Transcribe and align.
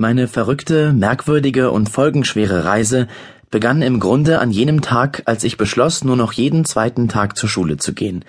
Meine 0.00 0.28
verrückte, 0.28 0.94
merkwürdige 0.94 1.70
und 1.70 1.90
folgenschwere 1.90 2.64
Reise 2.64 3.06
begann 3.50 3.82
im 3.82 4.00
Grunde 4.00 4.38
an 4.38 4.50
jenem 4.50 4.80
Tag, 4.80 5.24
als 5.26 5.44
ich 5.44 5.58
beschloss, 5.58 6.04
nur 6.04 6.16
noch 6.16 6.32
jeden 6.32 6.64
zweiten 6.64 7.06
Tag 7.06 7.36
zur 7.36 7.50
Schule 7.50 7.76
zu 7.76 7.92
gehen. 7.92 8.24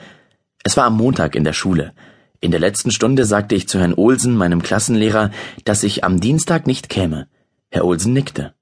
Es 0.66 0.76
war 0.76 0.84
am 0.84 0.98
Montag 0.98 1.34
in 1.34 1.46
der 1.46 1.54
Schule. 1.54 1.94
In 2.42 2.52
der 2.52 2.60
letzten 2.60 2.92
Stunde 2.92 3.24
sagte 3.24 3.56
ich 3.56 3.70
zu 3.70 3.80
Herrn 3.80 3.94
Olsen, 3.94 4.36
meinem 4.36 4.62
Klassenlehrer, 4.62 5.32
dass 5.64 5.84
ich 5.84 6.04
am 6.04 6.20
Dienstag 6.20 6.68
nicht 6.68 6.90
käme. 6.90 7.28
Herr 7.70 7.86
Olsen 7.86 8.12
nickte. 8.12 8.54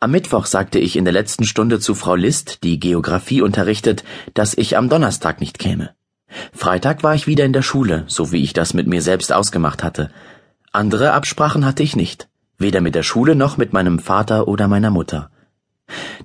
Am 0.00 0.10
Mittwoch 0.10 0.46
sagte 0.46 0.78
ich 0.78 0.96
in 0.96 1.04
der 1.04 1.12
letzten 1.12 1.44
Stunde 1.44 1.78
zu 1.78 1.94
Frau 1.94 2.14
List, 2.14 2.64
die 2.64 2.80
Geographie 2.80 3.42
unterrichtet, 3.42 4.02
dass 4.32 4.56
ich 4.56 4.78
am 4.78 4.88
Donnerstag 4.88 5.42
nicht 5.42 5.58
käme. 5.58 5.90
Freitag 6.54 7.02
war 7.02 7.14
ich 7.14 7.26
wieder 7.26 7.44
in 7.44 7.52
der 7.52 7.60
Schule, 7.60 8.04
so 8.06 8.32
wie 8.32 8.42
ich 8.42 8.54
das 8.54 8.72
mit 8.72 8.86
mir 8.86 9.02
selbst 9.02 9.30
ausgemacht 9.30 9.82
hatte. 9.82 10.10
Andere 10.72 11.12
Absprachen 11.12 11.66
hatte 11.66 11.82
ich 11.82 11.96
nicht 11.96 12.29
weder 12.60 12.80
mit 12.80 12.94
der 12.94 13.02
Schule 13.02 13.34
noch 13.34 13.56
mit 13.56 13.72
meinem 13.72 13.98
Vater 13.98 14.48
oder 14.48 14.68
meiner 14.68 14.90
Mutter. 14.90 15.30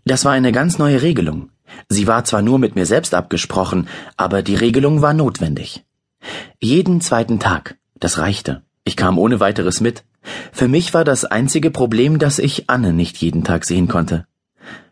Das 0.03 0.25
war 0.25 0.33
eine 0.33 0.51
ganz 0.51 0.77
neue 0.77 1.01
Regelung. 1.01 1.49
Sie 1.89 2.07
war 2.07 2.23
zwar 2.23 2.41
nur 2.41 2.59
mit 2.59 2.75
mir 2.75 2.85
selbst 2.85 3.13
abgesprochen, 3.13 3.87
aber 4.17 4.41
die 4.41 4.55
Regelung 4.55 5.01
war 5.01 5.13
notwendig. 5.13 5.85
Jeden 6.59 7.01
zweiten 7.01 7.39
Tag, 7.39 7.77
das 7.99 8.17
reichte. 8.17 8.61
Ich 8.83 8.95
kam 8.95 9.17
ohne 9.17 9.39
weiteres 9.39 9.81
mit. 9.81 10.03
Für 10.51 10.67
mich 10.67 10.93
war 10.93 11.03
das 11.03 11.25
einzige 11.25 11.71
Problem, 11.71 12.19
dass 12.19 12.39
ich 12.39 12.69
Anne 12.69 12.93
nicht 12.93 13.17
jeden 13.17 13.43
Tag 13.43 13.65
sehen 13.65 13.87
konnte. 13.87 14.25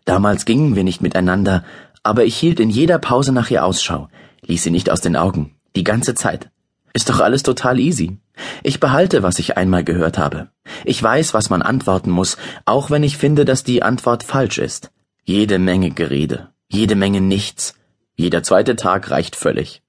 Damals 0.05 0.45
gingen 0.45 0.75
wir 0.75 0.83
nicht 0.83 1.01
miteinander, 1.01 1.63
aber 2.03 2.25
ich 2.25 2.35
hielt 2.35 2.59
in 2.59 2.69
jeder 2.69 2.99
Pause 2.99 3.31
nach 3.31 3.49
ihr 3.49 3.63
Ausschau, 3.63 4.09
ließ 4.45 4.63
sie 4.63 4.71
nicht 4.71 4.89
aus 4.89 5.01
den 5.01 5.15
Augen, 5.15 5.55
die 5.75 5.83
ganze 5.83 6.15
Zeit. 6.15 6.49
Ist 6.93 7.09
doch 7.09 7.19
alles 7.21 7.43
total 7.43 7.79
easy. 7.79 8.17
Ich 8.63 8.79
behalte, 8.79 9.23
was 9.23 9.39
ich 9.39 9.57
einmal 9.57 9.83
gehört 9.83 10.17
habe. 10.17 10.49
Ich 10.85 11.01
weiß, 11.01 11.33
was 11.33 11.49
man 11.49 11.61
antworten 11.61 12.09
muss, 12.09 12.37
auch 12.65 12.89
wenn 12.89 13.03
ich 13.03 13.17
finde, 13.17 13.45
dass 13.45 13.63
die 13.63 13.83
Antwort 13.83 14.23
falsch 14.23 14.57
ist. 14.57 14.91
Jede 15.23 15.59
Menge 15.59 15.91
Gerede, 15.91 16.49
jede 16.67 16.95
Menge 16.95 17.21
nichts. 17.21 17.75
Jeder 18.15 18.43
zweite 18.43 18.75
Tag 18.75 19.09
reicht 19.09 19.35
völlig. 19.35 19.81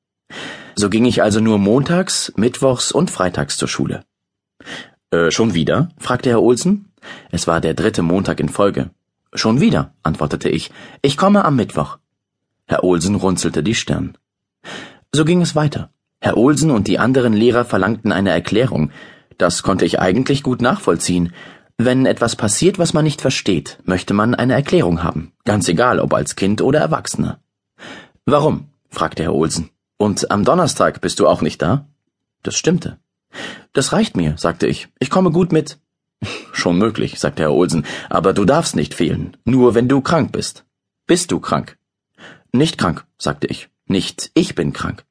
So 0.76 0.90
ging 0.90 1.04
ich 1.04 1.22
also 1.22 1.40
nur 1.40 1.58
montags, 1.58 2.32
mittwochs 2.36 2.92
und 2.92 3.10
freitags 3.10 3.56
zur 3.56 3.68
Schule. 3.68 4.04
Äh, 5.10 5.30
schon 5.30 5.54
wieder? 5.54 5.90
fragte 5.98 6.30
Herr 6.30 6.42
Olsen. 6.42 6.92
Es 7.30 7.46
war 7.46 7.60
der 7.60 7.74
dritte 7.74 8.02
Montag 8.02 8.40
in 8.40 8.48
Folge. 8.48 8.90
Schon 9.32 9.60
wieder, 9.60 9.94
antwortete 10.02 10.48
ich. 10.48 10.70
Ich 11.02 11.16
komme 11.16 11.44
am 11.44 11.56
Mittwoch. 11.56 11.98
Herr 12.66 12.82
Olsen 12.82 13.14
runzelte 13.14 13.62
die 13.62 13.74
Stirn. 13.74 14.16
So 15.12 15.24
ging 15.24 15.42
es 15.42 15.54
weiter. 15.54 15.90
Herr 16.24 16.38
Olsen 16.38 16.70
und 16.70 16.88
die 16.88 16.98
anderen 16.98 17.34
Lehrer 17.34 17.66
verlangten 17.66 18.10
eine 18.10 18.30
Erklärung. 18.30 18.90
Das 19.36 19.62
konnte 19.62 19.84
ich 19.84 20.00
eigentlich 20.00 20.42
gut 20.42 20.62
nachvollziehen. 20.62 21.34
Wenn 21.76 22.06
etwas 22.06 22.34
passiert, 22.34 22.78
was 22.78 22.94
man 22.94 23.04
nicht 23.04 23.20
versteht, 23.20 23.78
möchte 23.84 24.14
man 24.14 24.34
eine 24.34 24.54
Erklärung 24.54 25.02
haben. 25.02 25.32
Ganz 25.44 25.68
egal, 25.68 26.00
ob 26.00 26.14
als 26.14 26.34
Kind 26.34 26.62
oder 26.62 26.80
Erwachsener. 26.80 27.40
Warum? 28.24 28.68
fragte 28.88 29.22
Herr 29.22 29.34
Olsen. 29.34 29.68
Und 29.98 30.30
am 30.30 30.46
Donnerstag 30.46 31.02
bist 31.02 31.20
du 31.20 31.28
auch 31.28 31.42
nicht 31.42 31.60
da? 31.60 31.88
Das 32.42 32.56
stimmte. 32.56 32.96
Das 33.74 33.92
reicht 33.92 34.16
mir, 34.16 34.38
sagte 34.38 34.66
ich. 34.66 34.88
Ich 35.00 35.10
komme 35.10 35.30
gut 35.30 35.52
mit. 35.52 35.76
Schon 36.54 36.78
möglich, 36.78 37.20
sagte 37.20 37.42
Herr 37.42 37.52
Olsen, 37.52 37.84
aber 38.08 38.32
du 38.32 38.46
darfst 38.46 38.76
nicht 38.76 38.94
fehlen, 38.94 39.36
nur 39.44 39.74
wenn 39.74 39.88
du 39.88 40.00
krank 40.00 40.32
bist. 40.32 40.64
Bist 41.06 41.32
du 41.32 41.38
krank? 41.38 41.76
Nicht 42.50 42.78
krank, 42.78 43.04
sagte 43.18 43.46
ich. 43.46 43.68
Nicht 43.84 44.30
ich 44.32 44.54
bin 44.54 44.72
krank. 44.72 45.04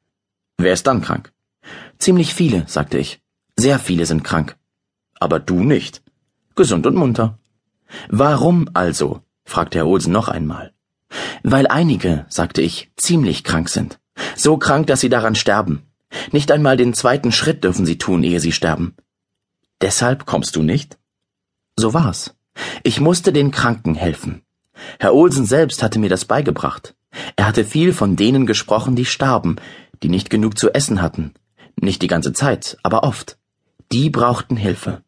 Wer 0.57 0.73
ist 0.73 0.87
dann 0.87 1.01
krank? 1.01 1.31
Ziemlich 1.97 2.33
viele, 2.33 2.63
sagte 2.67 2.97
ich. 2.97 3.21
Sehr 3.57 3.79
viele 3.79 4.05
sind 4.05 4.23
krank. 4.23 4.57
Aber 5.19 5.39
du 5.39 5.63
nicht. 5.63 6.01
Gesund 6.55 6.85
und 6.85 6.95
munter. 6.95 7.39
Warum 8.09 8.69
also? 8.73 9.21
fragte 9.45 9.79
Herr 9.79 9.87
Olsen 9.87 10.13
noch 10.13 10.27
einmal. 10.27 10.73
Weil 11.43 11.67
einige, 11.67 12.25
sagte 12.29 12.61
ich, 12.61 12.91
ziemlich 12.95 13.43
krank 13.43 13.69
sind. 13.69 13.99
So 14.35 14.57
krank, 14.57 14.87
dass 14.87 15.01
sie 15.01 15.09
daran 15.09 15.35
sterben. 15.35 15.83
Nicht 16.31 16.51
einmal 16.51 16.77
den 16.77 16.93
zweiten 16.93 17.31
Schritt 17.31 17.63
dürfen 17.63 17.85
sie 17.85 17.97
tun, 17.97 18.23
ehe 18.23 18.39
sie 18.39 18.51
sterben. 18.51 18.95
Deshalb 19.81 20.25
kommst 20.25 20.55
du 20.55 20.63
nicht? 20.63 20.97
So 21.75 21.93
war's. 21.93 22.35
Ich 22.83 22.99
musste 22.99 23.33
den 23.33 23.51
Kranken 23.51 23.95
helfen. 23.95 24.43
Herr 24.99 25.13
Olsen 25.13 25.45
selbst 25.45 25.81
hatte 25.83 25.99
mir 25.99 26.09
das 26.09 26.25
beigebracht. 26.25 26.95
Er 27.35 27.47
hatte 27.47 27.65
viel 27.65 27.93
von 27.93 28.15
denen 28.15 28.45
gesprochen, 28.45 28.95
die 28.95 29.05
starben, 29.05 29.57
die 30.03 30.09
nicht 30.09 30.29
genug 30.29 30.57
zu 30.57 30.73
essen 30.73 31.01
hatten. 31.01 31.33
Nicht 31.79 32.01
die 32.01 32.07
ganze 32.07 32.33
Zeit, 32.33 32.77
aber 32.83 33.03
oft. 33.03 33.37
Die 33.91 34.09
brauchten 34.09 34.57
Hilfe. 34.57 35.01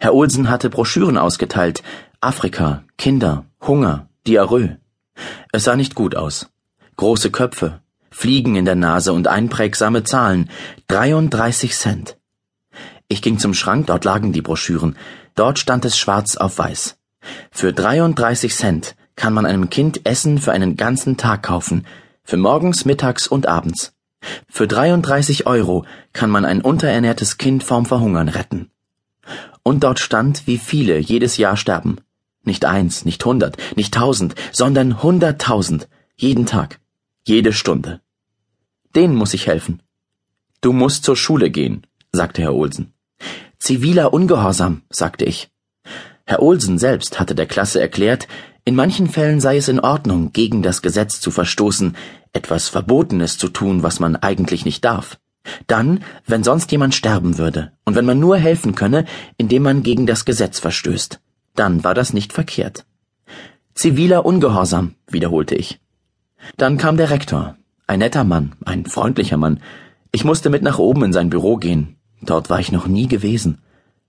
Herr 0.00 0.14
Olsen 0.14 0.48
hatte 0.48 0.70
Broschüren 0.70 1.18
ausgeteilt. 1.18 1.82
Afrika, 2.20 2.82
Kinder, 2.96 3.44
Hunger, 3.60 4.08
Diarrhoe. 4.26 4.78
Es 5.52 5.64
sah 5.64 5.76
nicht 5.76 5.94
gut 5.94 6.16
aus. 6.16 6.48
Große 6.96 7.30
Köpfe, 7.30 7.80
Fliegen 8.10 8.56
in 8.56 8.64
der 8.64 8.74
Nase 8.74 9.12
und 9.12 9.28
einprägsame 9.28 10.02
Zahlen. 10.02 10.50
33 10.88 11.74
Cent. 11.74 12.16
Ich 13.08 13.22
ging 13.22 13.38
zum 13.38 13.54
Schrank, 13.54 13.86
dort 13.86 14.04
lagen 14.04 14.32
die 14.32 14.42
Broschüren. 14.42 14.96
Dort 15.34 15.58
stand 15.58 15.84
es 15.84 15.98
schwarz 15.98 16.36
auf 16.36 16.58
weiß. 16.58 16.96
Für 17.50 17.72
33 17.72 18.54
Cent 18.54 18.96
kann 19.16 19.34
man 19.34 19.46
einem 19.46 19.70
Kind 19.70 20.06
Essen 20.06 20.38
für 20.38 20.52
einen 20.52 20.76
ganzen 20.76 21.16
Tag 21.16 21.42
kaufen. 21.42 21.86
Für 22.24 22.36
morgens, 22.36 22.84
mittags 22.84 23.28
und 23.28 23.46
abends. 23.46 23.95
Für 24.48 24.66
33 24.66 25.46
Euro 25.46 25.84
kann 26.12 26.30
man 26.30 26.44
ein 26.44 26.60
unterernährtes 26.60 27.38
Kind 27.38 27.62
vorm 27.62 27.86
Verhungern 27.86 28.28
retten. 28.28 28.70
Und 29.62 29.82
dort 29.84 29.98
stand, 29.98 30.46
wie 30.46 30.58
viele 30.58 30.98
jedes 30.98 31.36
Jahr 31.36 31.56
sterben. 31.56 31.98
Nicht 32.44 32.64
eins, 32.64 33.04
nicht 33.04 33.24
hundert, 33.24 33.56
nicht 33.76 33.92
tausend, 33.94 34.34
sondern 34.52 35.02
hunderttausend, 35.02 35.88
jeden 36.16 36.46
Tag, 36.46 36.78
jede 37.24 37.52
Stunde. 37.52 38.00
Denen 38.94 39.16
muss 39.16 39.34
ich 39.34 39.46
helfen. 39.46 39.82
Du 40.60 40.72
musst 40.72 41.04
zur 41.04 41.16
Schule 41.16 41.50
gehen, 41.50 41.86
sagte 42.12 42.42
Herr 42.42 42.54
Olsen. 42.54 42.92
Ziviler 43.58 44.12
Ungehorsam, 44.12 44.82
sagte 44.90 45.24
ich. 45.24 45.50
Herr 46.24 46.42
Olsen 46.42 46.78
selbst 46.78 47.20
hatte 47.20 47.34
der 47.34 47.46
Klasse 47.46 47.80
erklärt, 47.80 48.28
in 48.66 48.74
manchen 48.74 49.06
Fällen 49.08 49.40
sei 49.40 49.56
es 49.56 49.68
in 49.68 49.78
Ordnung, 49.78 50.32
gegen 50.32 50.60
das 50.60 50.82
Gesetz 50.82 51.20
zu 51.20 51.30
verstoßen, 51.30 51.96
etwas 52.32 52.68
Verbotenes 52.68 53.38
zu 53.38 53.48
tun, 53.48 53.84
was 53.84 54.00
man 54.00 54.16
eigentlich 54.16 54.64
nicht 54.64 54.84
darf. 54.84 55.18
Dann, 55.68 56.02
wenn 56.26 56.42
sonst 56.42 56.72
jemand 56.72 56.92
sterben 56.92 57.38
würde, 57.38 57.70
und 57.84 57.94
wenn 57.94 58.04
man 58.04 58.18
nur 58.18 58.36
helfen 58.36 58.74
könne, 58.74 59.04
indem 59.38 59.62
man 59.62 59.84
gegen 59.84 60.04
das 60.04 60.24
Gesetz 60.24 60.58
verstößt, 60.58 61.20
dann 61.54 61.84
war 61.84 61.94
das 61.94 62.12
nicht 62.12 62.32
verkehrt. 62.32 62.84
Ziviler 63.74 64.26
Ungehorsam, 64.26 64.96
wiederholte 65.06 65.54
ich. 65.54 65.78
Dann 66.56 66.76
kam 66.76 66.96
der 66.96 67.10
Rektor, 67.10 67.56
ein 67.86 68.00
netter 68.00 68.24
Mann, 68.24 68.56
ein 68.64 68.84
freundlicher 68.84 69.36
Mann. 69.36 69.60
Ich 70.10 70.24
musste 70.24 70.50
mit 70.50 70.62
nach 70.62 70.80
oben 70.80 71.04
in 71.04 71.12
sein 71.12 71.30
Büro 71.30 71.56
gehen. 71.56 71.98
Dort 72.20 72.50
war 72.50 72.58
ich 72.58 72.72
noch 72.72 72.88
nie 72.88 73.06
gewesen. 73.06 73.58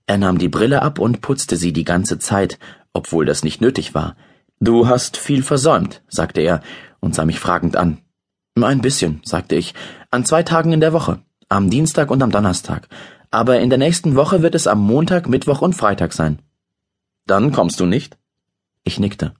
Er 0.06 0.18
nahm 0.18 0.38
die 0.38 0.48
Brille 0.48 0.82
ab 0.82 0.98
und 0.98 1.20
putzte 1.20 1.56
sie 1.56 1.72
die 1.72 1.84
ganze 1.84 2.18
Zeit, 2.18 2.58
obwohl 2.92 3.24
das 3.24 3.44
nicht 3.44 3.60
nötig 3.60 3.94
war. 3.94 4.16
Du 4.60 4.88
hast 4.88 5.16
viel 5.16 5.42
versäumt, 5.42 6.02
sagte 6.08 6.40
er 6.40 6.62
und 7.00 7.14
sah 7.14 7.24
mich 7.24 7.38
fragend 7.38 7.76
an. 7.76 7.98
Ein 8.60 8.80
bisschen, 8.80 9.20
sagte 9.24 9.54
ich, 9.54 9.72
an 10.10 10.24
zwei 10.24 10.42
Tagen 10.42 10.72
in 10.72 10.80
der 10.80 10.92
Woche, 10.92 11.20
am 11.48 11.70
Dienstag 11.70 12.10
und 12.10 12.22
am 12.22 12.32
Donnerstag. 12.32 12.88
Aber 13.30 13.60
in 13.60 13.70
der 13.70 13.78
nächsten 13.78 14.16
Woche 14.16 14.42
wird 14.42 14.56
es 14.56 14.66
am 14.66 14.80
Montag, 14.80 15.28
Mittwoch 15.28 15.60
und 15.62 15.74
Freitag 15.74 16.12
sein. 16.12 16.40
Dann 17.26 17.52
kommst 17.52 17.78
du 17.78 17.86
nicht? 17.86 18.18
Ich 18.82 18.98
nickte. 18.98 19.34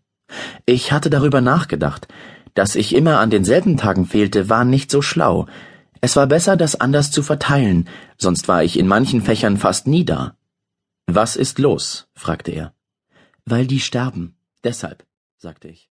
Ich 0.66 0.92
hatte 0.92 1.10
darüber 1.10 1.40
nachgedacht. 1.40 2.06
Dass 2.54 2.76
ich 2.76 2.94
immer 2.94 3.18
an 3.18 3.30
denselben 3.30 3.76
Tagen 3.76 4.06
fehlte, 4.06 4.48
war 4.48 4.64
nicht 4.64 4.90
so 4.90 5.02
schlau. 5.02 5.46
Es 6.00 6.14
war 6.16 6.26
besser, 6.26 6.56
das 6.56 6.80
anders 6.80 7.10
zu 7.10 7.22
verteilen, 7.22 7.88
sonst 8.18 8.46
war 8.46 8.62
ich 8.62 8.78
in 8.78 8.86
manchen 8.86 9.22
Fächern 9.22 9.56
fast 9.56 9.86
nie 9.88 10.04
da. 10.04 10.36
Was 11.06 11.34
ist 11.34 11.58
los? 11.58 12.09
fragte 12.14 12.53
er. 12.53 12.72
Weil 13.44 13.66
die 13.66 13.80
sterben. 13.80 14.36
Deshalb 14.62 15.08
sagte 15.38 15.68
ich. 15.68 15.86